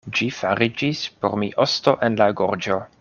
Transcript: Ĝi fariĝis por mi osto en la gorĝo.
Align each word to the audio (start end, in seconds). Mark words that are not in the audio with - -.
Ĝi 0.19 0.27
fariĝis 0.37 1.01
por 1.25 1.37
mi 1.43 1.51
osto 1.67 1.97
en 2.09 2.19
la 2.23 2.33
gorĝo. 2.41 2.81